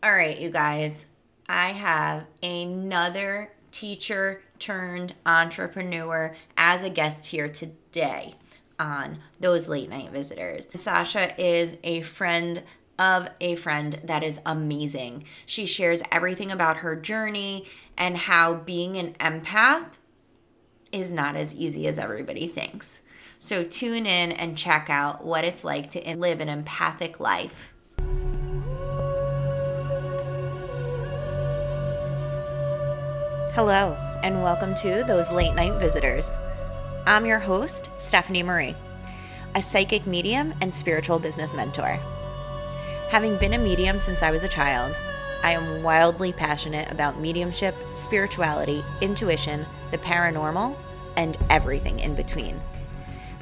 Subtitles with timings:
[0.00, 1.06] All right, you guys,
[1.48, 8.36] I have another teacher turned entrepreneur as a guest here today
[8.78, 10.68] on those late night visitors.
[10.76, 12.62] Sasha is a friend
[12.96, 15.24] of a friend that is amazing.
[15.46, 19.94] She shares everything about her journey and how being an empath
[20.92, 23.02] is not as easy as everybody thinks.
[23.40, 27.74] So tune in and check out what it's like to live an empathic life.
[33.58, 36.30] Hello, and welcome to Those Late Night Visitors.
[37.06, 38.76] I'm your host, Stephanie Marie,
[39.56, 41.98] a psychic medium and spiritual business mentor.
[43.08, 44.94] Having been a medium since I was a child,
[45.42, 50.76] I am wildly passionate about mediumship, spirituality, intuition, the paranormal,
[51.16, 52.60] and everything in between.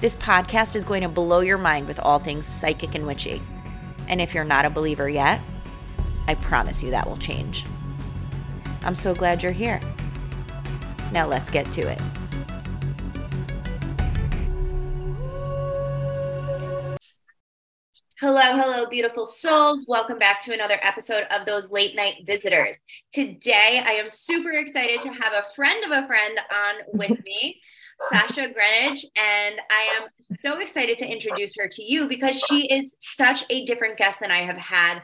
[0.01, 3.43] This podcast is going to blow your mind with all things psychic and witchy.
[4.09, 5.43] And if you're not a believer yet,
[6.27, 7.67] I promise you that will change.
[8.83, 9.79] I'm so glad you're here.
[11.13, 12.01] Now let's get to it.
[18.19, 19.85] Hello, hello, beautiful souls.
[19.87, 22.81] Welcome back to another episode of Those Late Night Visitors.
[23.13, 27.61] Today, I am super excited to have a friend of a friend on with me,
[28.11, 29.05] Sasha Greenidge.
[29.17, 30.09] And I am
[30.43, 34.31] so excited to introduce her to you because she is such a different guest than
[34.31, 35.03] I have had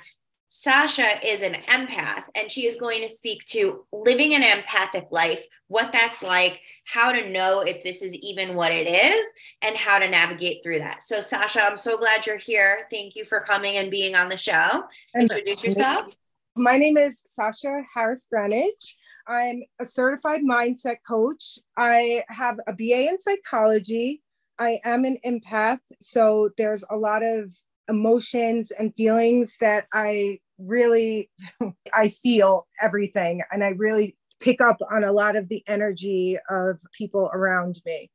[0.54, 5.40] Sasha is an empath and she is going to speak to living an empathic life,
[5.68, 9.26] what that's like, how to know if this is even what it is,
[9.62, 11.02] and how to navigate through that.
[11.02, 12.86] So, Sasha, I'm so glad you're here.
[12.90, 14.84] Thank you for coming and being on the show.
[15.16, 16.08] Introduce yourself.
[16.54, 18.96] My name is Sasha Harris Greenidge.
[19.26, 21.58] I'm a certified mindset coach.
[21.78, 24.20] I have a BA in psychology.
[24.58, 25.80] I am an empath.
[25.98, 27.54] So, there's a lot of
[27.88, 31.30] emotions and feelings that I really
[31.94, 36.80] I feel everything and I really pick up on a lot of the energy of
[36.96, 38.10] people around me.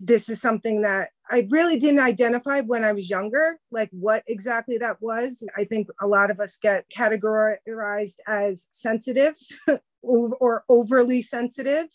[0.00, 4.78] This is something that I really didn't identify when I was younger, like what exactly
[4.78, 5.44] that was.
[5.56, 9.34] I think a lot of us get categorized as sensitive
[10.02, 11.86] or overly sensitive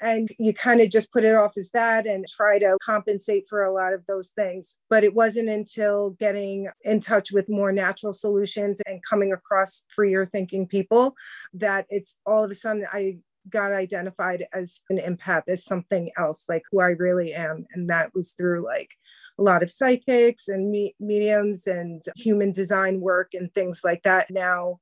[0.00, 3.64] and you kind of just put it off as that and try to compensate for
[3.64, 4.76] a lot of those things.
[4.90, 10.26] But it wasn't until getting in touch with more natural solutions and coming across freer
[10.26, 11.14] thinking people
[11.54, 13.18] that it's all of a sudden I
[13.48, 17.66] got identified as an empath, as something else, like who I really am.
[17.72, 18.90] And that was through like
[19.38, 24.30] a lot of psychics and me- mediums and human design work and things like that.
[24.30, 24.80] Now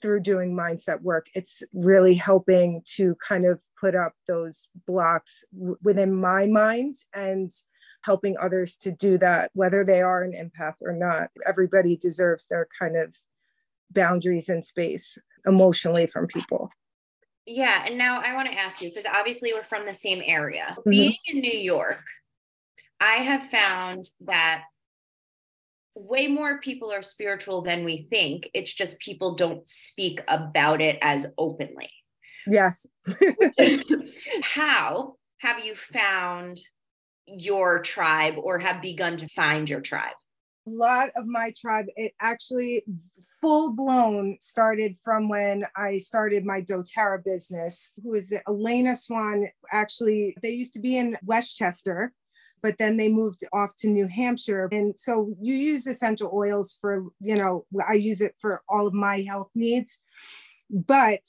[0.00, 5.76] through doing mindset work, it's really helping to kind of put up those blocks w-
[5.82, 7.50] within my mind and
[8.02, 11.28] helping others to do that, whether they are an empath or not.
[11.46, 13.14] Everybody deserves their kind of
[13.90, 16.70] boundaries and space emotionally from people.
[17.46, 17.84] Yeah.
[17.86, 20.74] And now I want to ask you because obviously we're from the same area.
[20.78, 20.90] Mm-hmm.
[20.90, 22.04] Being in New York,
[23.00, 24.64] I have found that
[25.94, 28.48] way more people are spiritual than we think.
[28.54, 31.90] It's just people don't speak about it as openly.
[32.46, 32.86] Yes.
[34.42, 36.60] How have you found
[37.26, 40.14] your tribe or have begun to find your tribe?
[40.66, 42.84] A lot of my tribe, it actually
[43.40, 47.92] full blown started from when I started my doTERRA business.
[48.02, 48.42] Who is it?
[48.46, 49.48] Elena Swan.
[49.72, 52.12] Actually, they used to be in Westchester
[52.62, 54.68] but then they moved off to New Hampshire.
[54.72, 58.94] And so you use essential oils for, you know, I use it for all of
[58.94, 60.00] my health needs.
[60.70, 61.20] But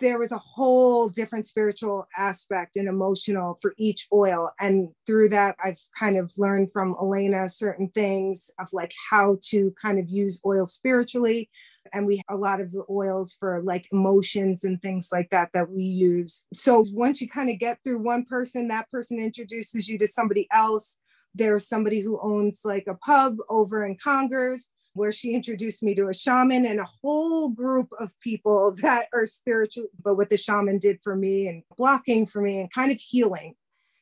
[0.00, 4.50] there was a whole different spiritual aspect and emotional for each oil.
[4.60, 9.74] And through that, I've kind of learned from Elena certain things of like how to
[9.80, 11.50] kind of use oil spiritually
[11.92, 15.70] and we a lot of the oils for like emotions and things like that that
[15.70, 16.46] we use.
[16.52, 20.46] So once you kind of get through one person, that person introduces you to somebody
[20.52, 20.98] else.
[21.34, 26.08] There's somebody who owns like a pub over in Congers where she introduced me to
[26.08, 30.78] a shaman and a whole group of people that are spiritual, but what the shaman
[30.78, 33.54] did for me and blocking for me and kind of healing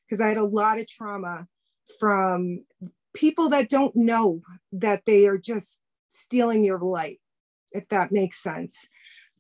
[0.06, 1.46] because I had a lot of trauma
[1.99, 2.64] from
[3.14, 5.78] people that don't know that they are just
[6.08, 7.20] stealing your light
[7.76, 8.88] if that makes sense.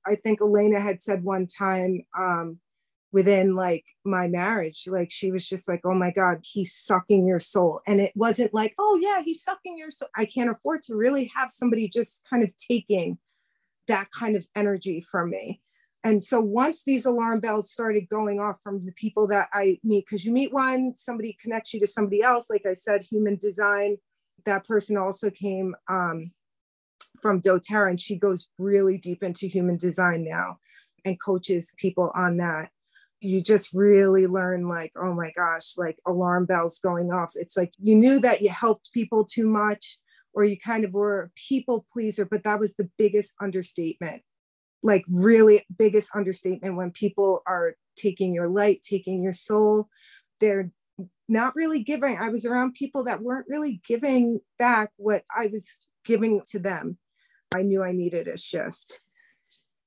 [0.06, 2.58] I think Elena had said one time um,
[3.12, 7.38] within like my marriage, like she was just like, oh my God, he's sucking your
[7.38, 7.80] soul.
[7.86, 10.08] And it wasn't like, oh yeah, he's sucking your soul.
[10.14, 13.18] I can't afford to really have somebody just kind of taking
[13.88, 15.60] that kind of energy from me.
[16.04, 20.06] And so once these alarm bells started going off from the people that I meet,
[20.06, 23.96] because you meet one, somebody connects you to somebody else, like I said, human design,
[24.44, 26.30] that person also came um,
[27.26, 30.58] from doTERRA, and she goes really deep into human design now
[31.04, 32.70] and coaches people on that.
[33.20, 37.32] You just really learn, like, oh my gosh, like alarm bells going off.
[37.34, 39.98] It's like you knew that you helped people too much,
[40.34, 44.22] or you kind of were a people pleaser, but that was the biggest understatement.
[44.84, 49.88] Like, really biggest understatement when people are taking your light, taking your soul.
[50.38, 50.70] They're
[51.28, 52.18] not really giving.
[52.18, 56.98] I was around people that weren't really giving back what I was giving to them.
[57.54, 59.00] I knew I needed a shift.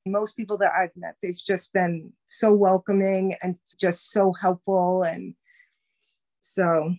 [0.05, 5.03] Most people that I've met, they've just been so welcoming and just so helpful.
[5.03, 5.35] And
[6.41, 6.93] so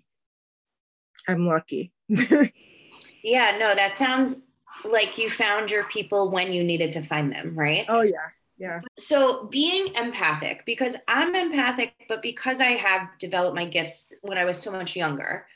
[1.26, 1.92] I'm lucky.
[2.08, 4.42] yeah, no, that sounds
[4.84, 7.84] like you found your people when you needed to find them, right?
[7.88, 8.28] Oh, yeah.
[8.58, 8.82] Yeah.
[8.98, 14.44] So being empathic, because I'm empathic, but because I have developed my gifts when I
[14.44, 15.46] was so much younger,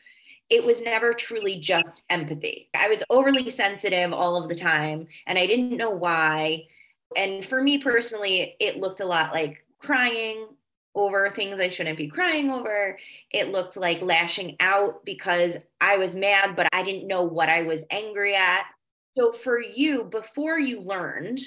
[0.50, 2.68] it was never truly just empathy.
[2.74, 6.64] I was overly sensitive all of the time and I didn't know why.
[7.16, 10.46] And for me personally, it looked a lot like crying
[10.94, 12.98] over things I shouldn't be crying over.
[13.30, 17.62] It looked like lashing out because I was mad, but I didn't know what I
[17.62, 18.64] was angry at.
[19.16, 21.40] So for you, before you learned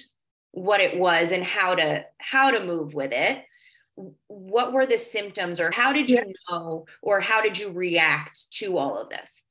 [0.52, 3.44] what it was and how to how to move with it
[4.28, 8.78] what were the symptoms or how did you know or how did you react to
[8.78, 9.44] all of this?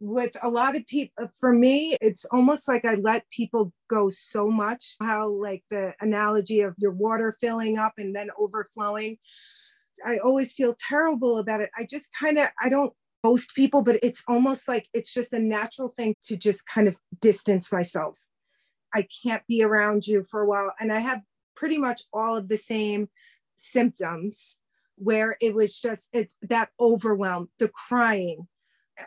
[0.00, 4.10] With a lot of people uh, for me it's almost like i let people go
[4.10, 9.18] so much how like the analogy of your water filling up and then overflowing.
[10.06, 11.70] I always feel terrible about it.
[11.76, 12.92] I just kind of i don't
[13.24, 16.98] post people but it's almost like it's just a natural thing to just kind of
[17.20, 18.18] distance myself.
[18.94, 20.72] I can't be around you for a while.
[20.80, 21.20] And I have
[21.56, 23.08] pretty much all of the same
[23.58, 24.58] symptoms
[24.96, 28.48] where it was just it's that overwhelm, the crying.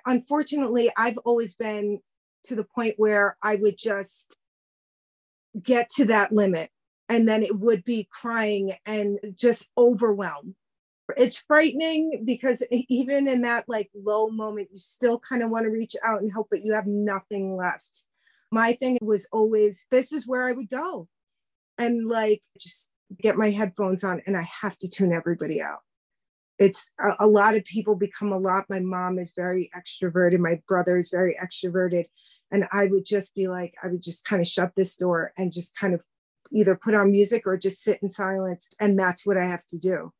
[0.05, 1.99] Unfortunately, I've always been
[2.45, 4.37] to the point where I would just
[5.61, 6.69] get to that limit
[7.09, 10.55] and then it would be crying and just overwhelm.
[11.17, 15.69] It's frightening because even in that like low moment, you still kind of want to
[15.69, 18.05] reach out and help, but you have nothing left
[18.51, 21.07] my thing was always this is where I would go
[21.77, 25.79] and like just get my headphones on and I have to tune everybody out.
[26.59, 28.65] It's a, a, lot of people become a lot.
[28.69, 32.05] My mom is very extroverted, my brother is very extroverted.
[32.51, 35.53] And I would just be like, I would just kind of shut this door and
[35.53, 36.03] just kind of
[36.51, 38.67] either put on music or just sit in silence.
[38.79, 40.11] And that's what I have to do.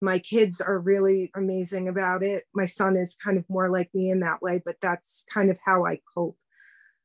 [0.00, 2.44] My kids are really amazing about it.
[2.54, 5.58] My son is kind of more like me in that way, but that's kind of
[5.64, 6.36] how I cope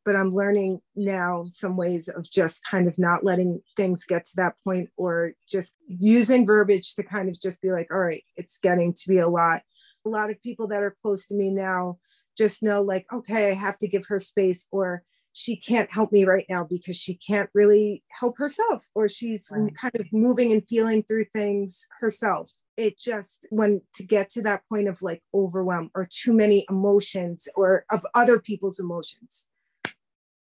[0.08, 4.36] but I'm learning now some ways of just kind of not letting things get to
[4.38, 8.58] that point or just using verbiage to kind of just be like, all right, it's
[8.58, 9.64] getting to be a lot.
[10.06, 11.98] A lot of people that are close to me now
[12.38, 16.24] just know, like, okay, I have to give her space, or she can't help me
[16.24, 19.76] right now because she can't really help herself, or she's right.
[19.76, 24.62] kind of moving and feeling through things herself it just when to get to that
[24.70, 29.48] point of like overwhelm or too many emotions or of other people's emotions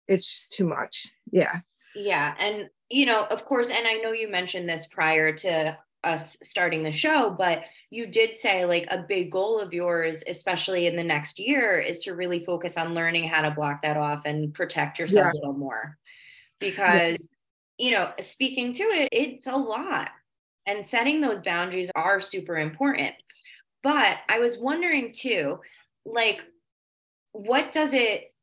[0.08, 1.08] it's just too much.
[1.32, 1.60] Yeah.
[1.96, 2.36] Yeah.
[2.40, 6.84] And, you know, of course, and I know you mentioned this prior to us starting
[6.84, 11.04] the show, but you did say like a big goal of yours, especially in the
[11.04, 15.00] next year, is to really focus on learning how to block that off and protect
[15.00, 15.40] yourself yeah.
[15.40, 15.98] a little more.
[16.60, 17.30] Because,
[17.78, 17.86] yeah.
[17.86, 20.10] you know, speaking to it, it's a lot.
[20.66, 23.14] And setting those boundaries are super important.
[23.84, 25.60] But I was wondering too,
[26.06, 26.42] like,
[27.34, 28.34] what does it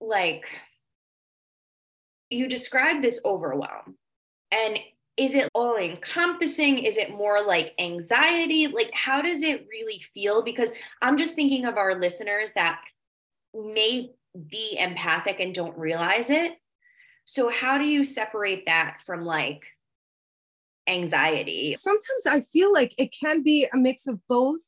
[0.00, 0.44] like?
[2.30, 3.96] You describe this overwhelm
[4.50, 4.78] and
[5.20, 6.78] is it all encompassing?
[6.78, 8.66] Is it more like anxiety?
[8.68, 10.42] Like how does it really feel?
[10.42, 10.70] Because
[11.02, 12.80] i'm just thinking of our listeners that
[13.54, 14.12] may
[14.48, 16.52] be empathic and don't realize it.
[17.26, 19.66] So how do you separate that from like
[20.86, 21.76] anxiety?
[21.76, 24.60] Sometimes i feel like it can be a mix of both.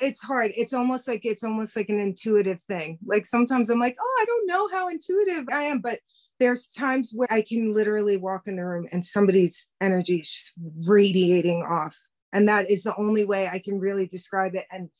[0.00, 0.52] It's hard.
[0.56, 2.98] It's almost like it's almost like an intuitive thing.
[3.04, 5.98] Like sometimes i'm like oh i don't know how intuitive i am but
[6.42, 10.54] there's times where I can literally walk in the room and somebody's energy is just
[10.88, 11.96] radiating off.
[12.32, 14.66] And that is the only way I can really describe it.
[14.70, 14.90] And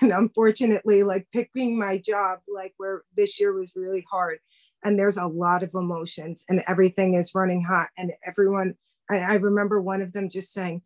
[0.00, 4.38] and unfortunately, like picking my job, like where this year was really hard.
[4.82, 7.88] And there's a lot of emotions and everything is running hot.
[7.98, 8.74] And everyone,
[9.10, 10.80] I, I remember one of them just saying,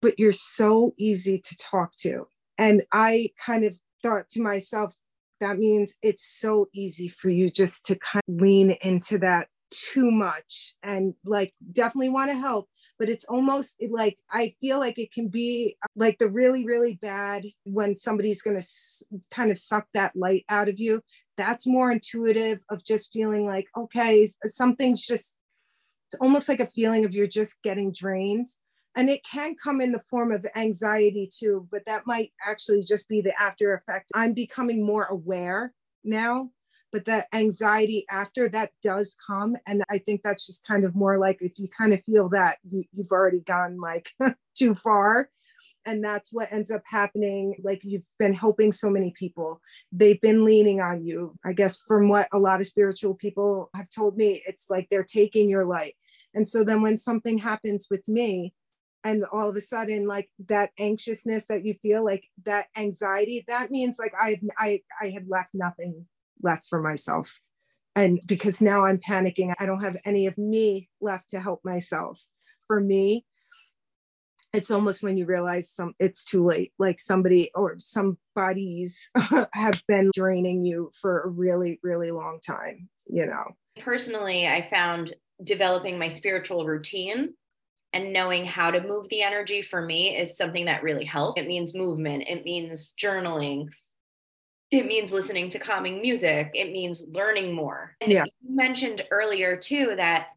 [0.00, 2.26] but you're so easy to talk to.
[2.56, 4.94] And I kind of thought to myself,
[5.40, 10.10] that means it's so easy for you just to kind of lean into that too
[10.10, 15.12] much and like definitely want to help but it's almost like I feel like it
[15.12, 19.86] can be like the really, really bad when somebody's going to s- kind of suck
[19.94, 21.00] that light out of you.
[21.36, 25.36] that's more intuitive of just feeling like, okay, something's just,
[26.08, 28.46] it's almost like a feeling of you're just getting drained.
[28.96, 33.08] And it can come in the form of anxiety too, but that might actually just
[33.08, 34.10] be the after effect.
[34.14, 35.72] I'm becoming more aware
[36.04, 36.50] now,
[36.92, 39.56] but the anxiety after that does come.
[39.66, 42.58] And I think that's just kind of more like if you kind of feel that
[42.68, 44.12] you, you've already gone like
[44.54, 45.28] too far.
[45.86, 47.56] And that's what ends up happening.
[47.62, 49.60] Like you've been helping so many people.
[49.92, 51.34] They've been leaning on you.
[51.44, 55.02] I guess from what a lot of spiritual people have told me it's like they're
[55.02, 55.94] taking your light.
[56.32, 58.54] And so then when something happens with me
[59.04, 63.70] and all of a sudden like that anxiousness that you feel like that anxiety that
[63.70, 66.06] means like i i i had left nothing
[66.42, 67.40] left for myself.
[67.96, 72.26] And because now i'm panicking i don't have any of me left to help myself.
[72.66, 73.26] For me
[74.52, 76.72] it's almost when you realize some it's too late.
[76.78, 79.10] Like somebody or some bodies
[79.52, 83.44] have been draining you for a really really long time you know?
[83.80, 87.34] Personally i found developing my spiritual routine
[87.94, 91.46] and knowing how to move the energy for me is something that really helped it
[91.46, 93.68] means movement it means journaling
[94.70, 98.24] it means listening to calming music it means learning more and yeah.
[98.24, 100.28] you mentioned earlier too that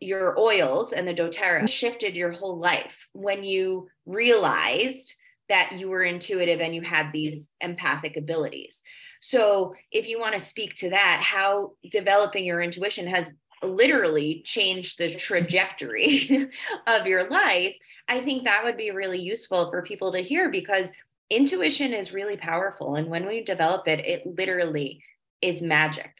[0.00, 5.14] your oils and the doTERRA shifted your whole life when you realized
[5.48, 8.82] that you were intuitive and you had these empathic abilities.
[9.20, 14.96] So, if you want to speak to that, how developing your intuition has literally change
[14.96, 16.48] the trajectory
[16.86, 17.74] of your life,
[18.08, 20.90] I think that would be really useful for people to hear because
[21.30, 22.96] intuition is really powerful.
[22.96, 25.02] And when we develop it, it literally
[25.42, 26.12] is magic.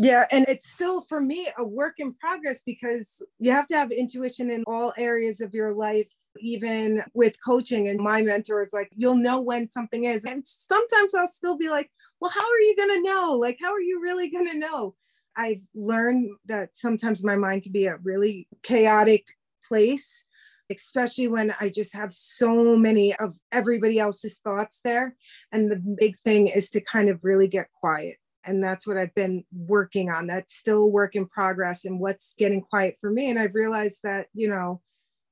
[0.00, 3.90] Yeah, and it's still for me a work in progress because you have to have
[3.90, 6.06] intuition in all areas of your life,
[6.38, 7.88] even with coaching.
[7.88, 10.24] And my mentor is like, you'll know when something is.
[10.24, 13.32] And sometimes I'll still be like, well, how are you going to know?
[13.32, 14.94] Like, how are you really going to know?
[15.38, 19.24] I've learned that sometimes my mind can be a really chaotic
[19.66, 20.24] place,
[20.68, 25.14] especially when I just have so many of everybody else's thoughts there.
[25.52, 28.16] And the big thing is to kind of really get quiet
[28.48, 30.26] and that's what I've been working on.
[30.26, 33.28] That's still work in progress and what's getting quiet for me.
[33.28, 34.80] And I've realized that, you know,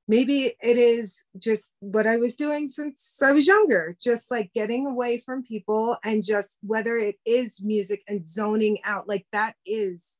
[0.07, 4.85] maybe it is just what I was doing since I was younger, just like getting
[4.85, 10.17] away from people and just whether it is music and zoning out, like that is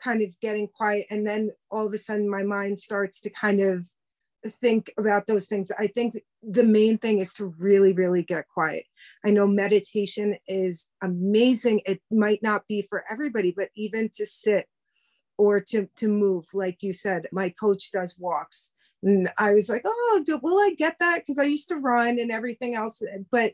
[0.00, 1.06] kind of getting quiet.
[1.10, 3.88] And then all of a sudden my mind starts to kind of
[4.60, 5.70] think about those things.
[5.78, 8.84] I think the main thing is to really, really get quiet.
[9.24, 11.80] I know meditation is amazing.
[11.84, 14.66] It might not be for everybody, but even to sit
[15.38, 18.72] or to, to move, like you said, my coach does walks.
[19.02, 21.20] And I was like, oh, do, will I get that?
[21.20, 23.02] Because I used to run and everything else.
[23.02, 23.52] Eh, but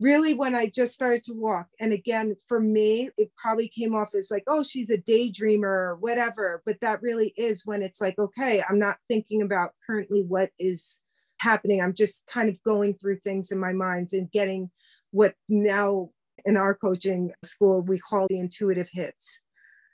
[0.00, 1.68] really when I just started to walk.
[1.80, 5.96] And again, for me, it probably came off as like, oh, she's a daydreamer or
[5.96, 6.62] whatever.
[6.64, 11.00] But that really is when it's like, okay, I'm not thinking about currently what is
[11.38, 11.80] happening.
[11.80, 14.70] I'm just kind of going through things in my mind and getting
[15.10, 16.10] what now
[16.44, 19.40] in our coaching school we call the intuitive hits.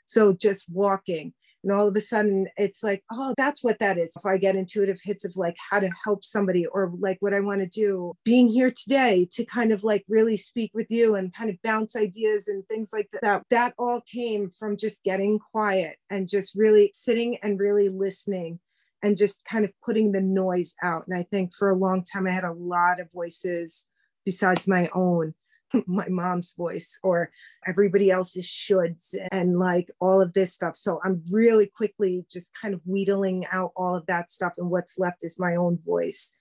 [0.06, 1.32] So just walking
[1.64, 4.12] and all of a sudden it's like oh that's what that is.
[4.16, 7.40] If i get intuitive hits of like how to help somebody or like what i
[7.40, 11.34] want to do being here today to kind of like really speak with you and
[11.34, 15.96] kind of bounce ideas and things like that that all came from just getting quiet
[16.10, 18.60] and just really sitting and really listening
[19.02, 21.06] and just kind of putting the noise out.
[21.06, 23.86] And i think for a long time i had a lot of voices
[24.24, 25.34] besides my own
[25.86, 27.30] my mom's voice or
[27.66, 30.76] everybody else's shoulds and like all of this stuff.
[30.76, 34.54] So I'm really quickly just kind of wheedling out all of that stuff.
[34.58, 36.32] And what's left is my own voice.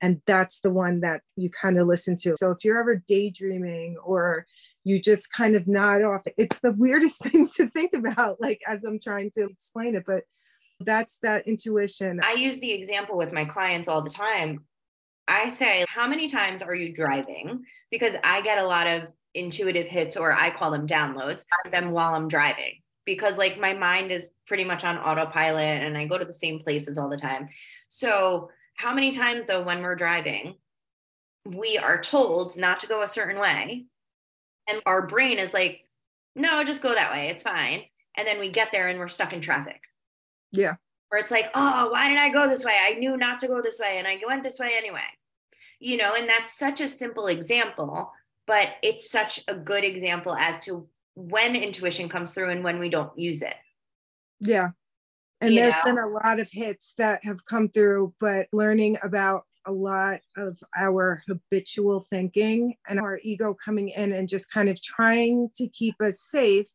[0.00, 2.36] And that's the one that you kind of listen to.
[2.36, 4.46] So if you're ever daydreaming or
[4.84, 8.84] you just kind of nod off, it's the weirdest thing to think about, like as
[8.84, 10.04] I'm trying to explain it.
[10.06, 10.22] But
[10.80, 12.20] that's that intuition.
[12.22, 14.64] I use the example with my clients all the time.
[15.28, 17.64] I say, how many times are you driving?
[17.90, 19.04] Because I get a lot of
[19.34, 22.80] intuitive hits, or I call them downloads, of them while I'm driving.
[23.04, 26.60] Because like my mind is pretty much on autopilot and I go to the same
[26.60, 27.48] places all the time.
[27.88, 30.54] So, how many times though, when we're driving,
[31.44, 33.86] we are told not to go a certain way,
[34.68, 35.84] and our brain is like,
[36.34, 37.28] no, just go that way.
[37.28, 37.82] It's fine.
[38.16, 39.80] And then we get there and we're stuck in traffic.
[40.52, 40.76] Yeah
[41.08, 42.76] where it's like, oh, why did I go this way?
[42.78, 45.00] I knew not to go this way and I went this way anyway.
[45.80, 48.12] You know, and that's such a simple example,
[48.46, 52.90] but it's such a good example as to when intuition comes through and when we
[52.90, 53.54] don't use it.
[54.40, 54.70] Yeah.
[55.40, 55.94] And you there's know?
[55.94, 60.58] been a lot of hits that have come through, but learning about a lot of
[60.76, 65.94] our habitual thinking and our ego coming in and just kind of trying to keep
[66.00, 66.66] us safe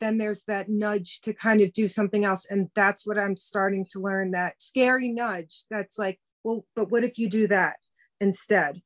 [0.00, 2.46] then there's that nudge to kind of do something else.
[2.48, 7.04] And that's what i'm starting to learn that scary nudge that's like well but what
[7.04, 7.76] if you do that
[8.20, 8.82] instead?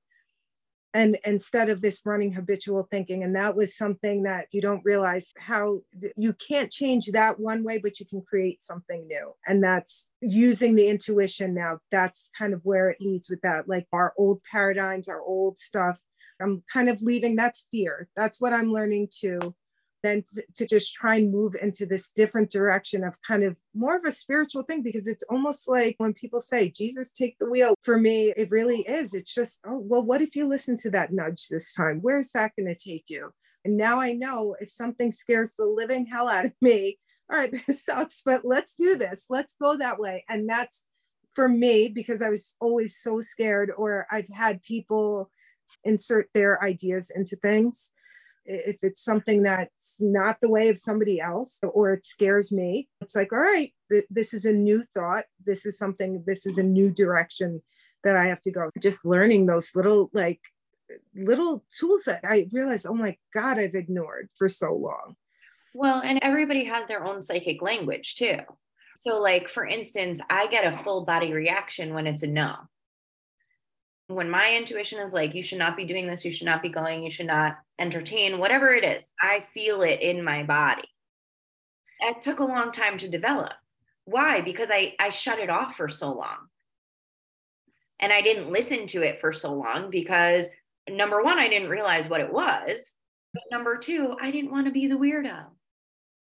[0.92, 5.32] And instead of this running habitual thinking and that was something that you don't realize
[5.38, 5.78] how
[6.16, 9.34] you can't change that one way but you can create something new.
[9.46, 13.86] And that's using the intuition now that's kind of where it leads with that like
[13.92, 16.00] our old paradigms our old stuff.
[16.42, 18.08] I'm kind of leaving that's fear.
[18.16, 19.54] That's what i'm learning to
[20.02, 23.96] then to, to just try and move into this different direction of kind of more
[23.96, 27.74] of a spiritual thing because it's almost like when people say jesus take the wheel.
[27.82, 29.14] For me it really is.
[29.14, 31.98] It's just oh well what if you listen to that nudge this time?
[32.00, 33.30] Where's that going to take you?
[33.64, 36.98] And now i know if something scares the living hell out of me
[37.30, 39.26] all right this sucks but let's do this.
[39.28, 40.24] Let's go that way.
[40.28, 40.84] And that's
[41.34, 45.30] for me because i was always so scared or i've had people
[45.84, 47.90] insert their ideas into things
[48.50, 53.14] if it's something that's not the way of somebody else or it scares me it's
[53.14, 55.24] like all right th- this is a new thought.
[55.44, 57.62] This is something this is a new direction
[58.04, 58.70] that i have to go.
[58.80, 60.40] Just learning those little like
[61.14, 65.16] little tools that i realized oh my god i've ignored for so long.
[65.74, 68.38] Well and everybody has their own psychic language too.
[68.96, 72.56] So like for instance i get a full body reaction when it's a no
[74.10, 76.68] when my intuition is like, you should not be doing this, you should not be
[76.68, 80.88] going, you should not entertain, whatever it is, I feel it in my body.
[82.00, 83.52] It took a long time to develop.
[84.04, 84.40] Why?
[84.40, 86.48] Because I, I shut it off for so long.
[88.00, 90.46] And I didn't listen to it for so long because
[90.88, 92.94] number one, I didn't realize what it was.
[93.32, 95.44] But number two, I didn't want to be the weirdo.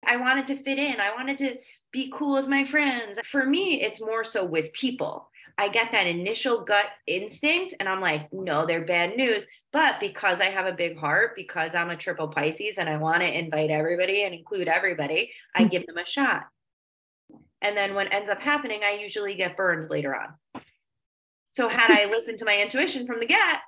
[0.07, 1.01] I wanted to fit in.
[1.01, 1.57] I wanted to
[1.91, 3.19] be cool with my friends.
[3.25, 5.31] For me, it's more so with people.
[5.57, 9.47] I get that initial gut instinct and I'm like, no, they're bad news.
[9.73, 13.23] But because I have a big heart, because I'm a triple Pisces and I want
[13.23, 15.69] to invite everybody and include everybody, I hmm.
[15.69, 16.45] give them a shot.
[17.63, 20.63] And then what ends up happening, I usually get burned later on.
[21.53, 23.61] So had I listened to my intuition from the get,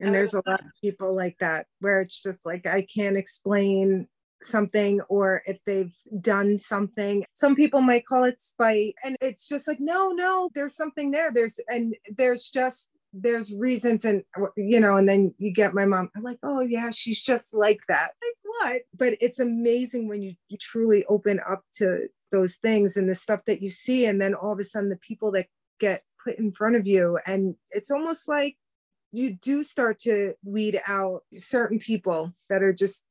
[0.00, 4.08] and there's a lot of people like that where it's just like I can't explain
[4.42, 7.24] something or if they've done something.
[7.34, 11.30] Some people might call it spite and it's just like no no there's something there.
[11.32, 14.22] There's and there's just there's reasons and
[14.56, 17.80] you know and then you get my mom i'm like oh yeah she's just like
[17.88, 18.12] that.
[18.22, 18.82] Like what?
[18.96, 23.44] But it's amazing when you, you truly open up to those things and the stuff
[23.46, 25.46] that you see and then all of a sudden the people that
[25.78, 28.56] get put in front of you and it's almost like
[29.12, 33.04] you do start to weed out certain people that are just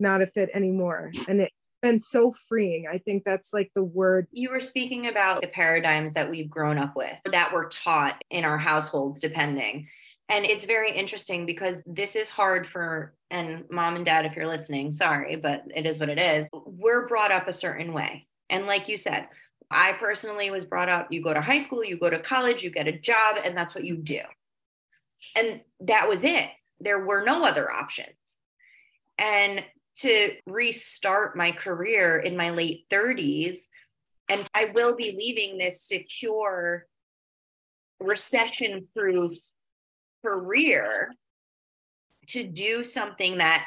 [0.00, 1.12] not a fit anymore.
[1.28, 2.86] And it's been so freeing.
[2.90, 4.26] I think that's like the word.
[4.30, 8.44] You were speaking about the paradigms that we've grown up with that were taught in
[8.44, 9.88] our households, depending.
[10.28, 14.48] And it's very interesting because this is hard for, and mom and dad, if you're
[14.48, 16.48] listening, sorry, but it is what it is.
[16.52, 18.26] We're brought up a certain way.
[18.48, 19.28] And like you said,
[19.70, 22.70] I personally was brought up you go to high school, you go to college, you
[22.70, 24.20] get a job, and that's what you do.
[25.34, 26.50] And that was it.
[26.80, 28.38] There were no other options.
[29.18, 29.64] And
[29.98, 33.66] to restart my career in my late 30s.
[34.28, 36.86] And I will be leaving this secure,
[38.00, 39.32] recession proof
[40.24, 41.12] career
[42.28, 43.66] to do something that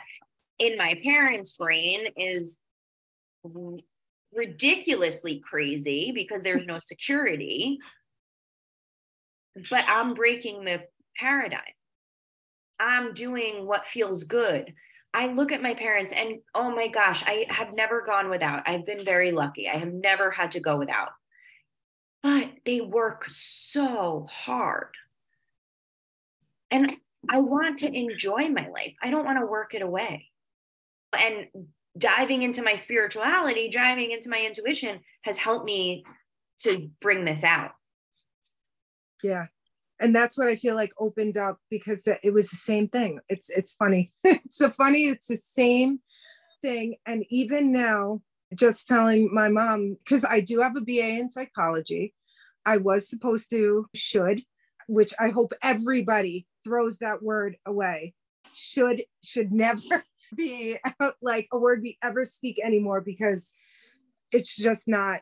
[0.60, 2.60] in my parents' brain is
[4.34, 7.80] ridiculously crazy because there's no security.
[9.70, 10.84] But I'm breaking the
[11.18, 11.62] paradigm.
[12.80, 14.74] I'm doing what feels good.
[15.16, 18.68] I look at my parents and oh my gosh, I have never gone without.
[18.68, 19.70] I've been very lucky.
[19.70, 21.12] I have never had to go without.
[22.22, 24.90] But they work so hard.
[26.70, 26.98] And
[27.30, 28.94] I want to enjoy my life.
[29.02, 30.28] I don't want to work it away.
[31.18, 31.48] And
[31.98, 36.04] diving into my spirituality, diving into my intuition has helped me
[36.60, 37.72] to bring this out.
[39.24, 39.46] Yeah
[40.00, 43.20] and that's what I feel like opened up because it was the same thing.
[43.30, 44.12] It's it's funny.
[44.24, 45.06] it's so funny.
[45.06, 46.00] It's the same
[46.62, 46.96] thing.
[47.06, 48.22] And even now,
[48.54, 52.14] just telling my mom because I do have a BA in psychology.
[52.66, 54.42] I was supposed to should,
[54.88, 58.14] which I hope everybody throws that word away.
[58.54, 60.04] Should should never
[60.36, 60.78] be
[61.22, 63.54] like a word we ever speak anymore because
[64.32, 65.22] it's just not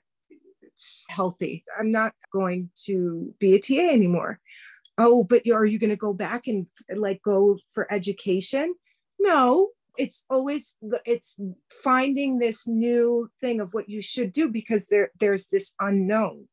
[1.09, 1.63] healthy.
[1.77, 4.39] I'm not going to be a TA anymore.
[4.97, 8.75] Oh, but are you going to go back and like go for education?
[9.19, 11.35] No, it's always it's
[11.83, 16.47] finding this new thing of what you should do because there there's this unknown.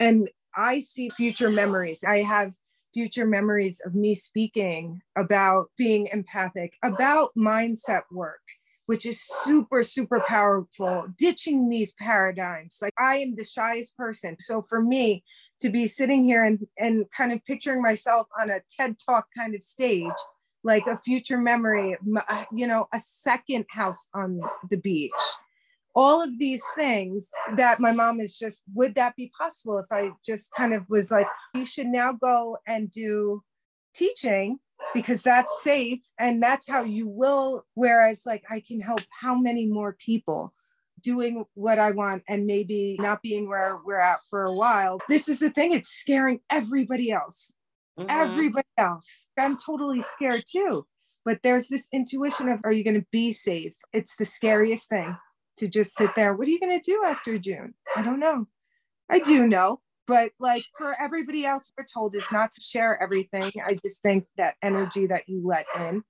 [0.00, 2.04] And I see future memories.
[2.06, 2.52] I have
[2.94, 8.40] future memories of me speaking about being empathic, about mindset work,
[8.88, 12.78] which is super, super powerful, ditching these paradigms.
[12.80, 14.36] Like I am the shyest person.
[14.38, 15.24] So for me
[15.60, 19.54] to be sitting here and, and kind of picturing myself on a TED Talk kind
[19.54, 20.10] of stage,
[20.64, 21.98] like a future memory,
[22.28, 25.12] uh, you know, a second house on the beach
[25.94, 30.12] all of these things that my mom is just would that be possible if i
[30.24, 33.42] just kind of was like you should now go and do
[33.94, 34.58] teaching
[34.94, 39.66] because that's safe and that's how you will whereas like i can help how many
[39.66, 40.52] more people
[41.02, 45.28] doing what i want and maybe not being where we're at for a while this
[45.28, 47.52] is the thing it's scaring everybody else
[47.98, 48.08] mm-hmm.
[48.10, 50.86] everybody else i'm totally scared too
[51.24, 55.16] but there's this intuition of are you going to be safe it's the scariest thing
[55.58, 56.34] to just sit there.
[56.34, 57.74] What are you going to do after June?
[57.96, 58.46] I don't know.
[59.10, 63.52] I do know, but like for everybody else, we're told is not to share everything.
[63.64, 66.02] I just think that energy that you let in.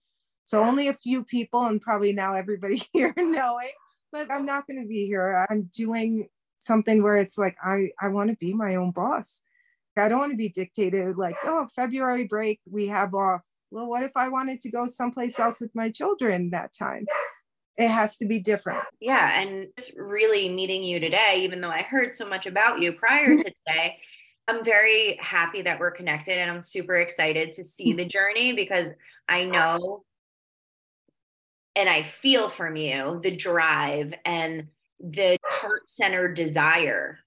[0.45, 3.73] So only a few people, and probably now everybody here knowing,
[4.13, 5.45] but I'm not going to be here.
[5.51, 6.29] I'm doing
[6.61, 9.43] something where it's like I I want to be my own boss.
[9.97, 13.45] I don't want to be dictated like, oh, February break, we have off.
[13.73, 17.07] Well, what if I wanted to go someplace else with my children that time?
[17.79, 18.85] It has to be different.
[19.01, 19.41] Yeah.
[19.41, 23.43] And really meeting you today, even though I heard so much about you prior mm-hmm.
[23.43, 23.99] to today,
[24.49, 28.89] I'm very happy that we're connected and I'm super excited to see the journey because
[29.29, 30.03] I know
[31.77, 37.21] and I feel from you the drive and the heart centered desire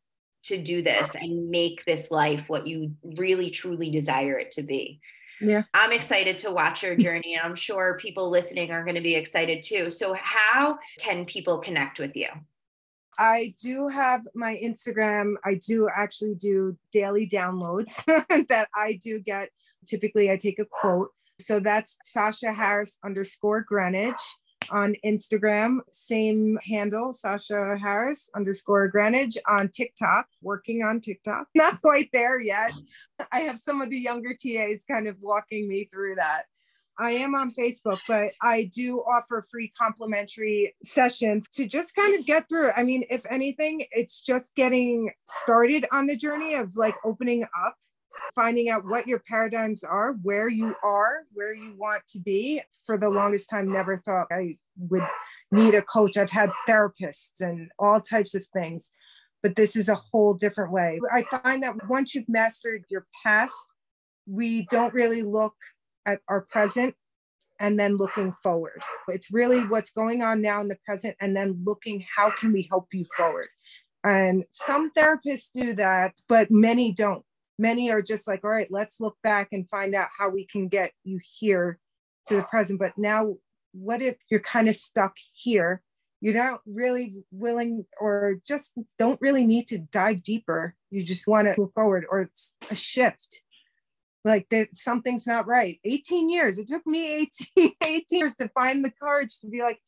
[0.43, 4.99] to do this and make this life what you really truly desire it to be.
[5.41, 5.61] Yeah.
[5.73, 9.15] I'm excited to watch your journey, and I'm sure people listening are going to be
[9.15, 9.91] excited too.
[9.91, 12.27] So, how can people connect with you?
[13.17, 15.33] I do have my Instagram.
[15.43, 18.03] I do actually do daily downloads
[18.49, 19.49] that I do get.
[19.85, 21.09] Typically, I take a quote.
[21.39, 24.21] So that's Sasha Harris underscore Greenidge
[24.69, 31.47] on Instagram, same handle, Sasha Harris underscore Greenidge on TikTok, working on TikTok.
[31.55, 32.71] Not quite there yet.
[33.31, 36.43] I have some of the younger TAs kind of walking me through that.
[36.99, 42.25] I am on Facebook, but I do offer free complimentary sessions to just kind of
[42.25, 42.71] get through.
[42.75, 47.75] I mean, if anything, it's just getting started on the journey of like opening up
[48.35, 52.61] finding out what your paradigms are, where you are, where you want to be.
[52.85, 55.03] For the longest time, never thought I would
[55.51, 56.17] need a coach.
[56.17, 58.89] I've had therapists and all types of things,
[59.43, 60.99] but this is a whole different way.
[61.11, 63.55] I find that once you've mastered your past,
[64.27, 65.55] we don't really look
[66.05, 66.95] at our present
[67.59, 68.81] and then looking forward.
[69.07, 72.67] It's really what's going on now in the present and then looking how can we
[72.69, 73.49] help you forward.
[74.03, 77.23] And some therapists do that, but many don't
[77.61, 80.67] many are just like all right let's look back and find out how we can
[80.67, 81.79] get you here
[82.27, 82.79] to the present.
[82.79, 83.35] But now
[83.73, 85.81] what if you're kind of stuck here?
[86.19, 90.75] You're not really willing or just don't really need to dive deeper.
[90.91, 93.43] You just want to move forward or it's a shift.
[94.23, 95.79] Like that something's not right.
[95.83, 96.59] 18 years.
[96.59, 99.79] It took me 18, 18 years to find the courage to be like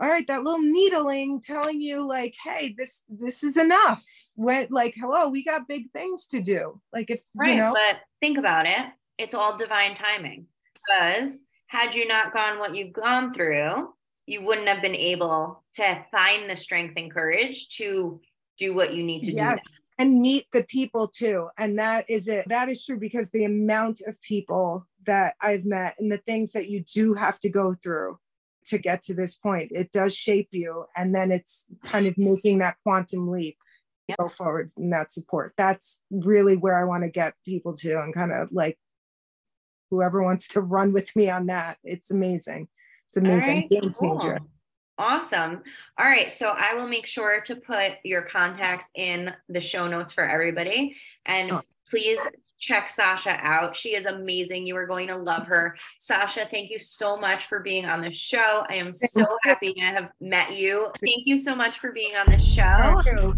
[0.00, 4.04] all right that little needling telling you like hey this this is enough.
[4.36, 6.80] When like hello we got big things to do.
[6.92, 7.72] Like if right you know.
[7.72, 8.86] but think about it.
[9.18, 10.46] It's all divine timing.
[10.74, 13.92] Because had you not gone what you've gone through
[14.26, 18.20] you wouldn't have been able to find the strength and courage to
[18.58, 19.58] do what you need to yes.
[19.58, 21.48] do and meet the people too.
[21.58, 22.48] And that is it.
[22.48, 26.68] That is true because the amount of people that i've met and the things that
[26.68, 28.18] you do have to go through
[28.70, 29.70] to get to this point.
[29.72, 30.86] It does shape you.
[30.96, 33.56] And then it's kind of making that quantum leap
[34.18, 35.52] go forward in that support.
[35.56, 38.78] That's really where I want to get people to and kind of like
[39.90, 41.78] whoever wants to run with me on that.
[41.84, 42.68] It's amazing.
[43.08, 43.56] It's amazing.
[43.56, 44.38] Right, Game changer.
[44.38, 44.48] Cool.
[44.98, 45.62] Awesome.
[45.98, 46.30] All right.
[46.30, 50.96] So I will make sure to put your contacts in the show notes for everybody.
[51.24, 51.62] And oh.
[51.88, 52.18] please
[52.60, 53.74] check Sasha out.
[53.74, 54.66] She is amazing.
[54.66, 55.76] You are going to love her.
[55.98, 58.64] Sasha, thank you so much for being on the show.
[58.68, 60.88] I am so happy to have met you.
[61.00, 63.34] Thank you so much for being on the show.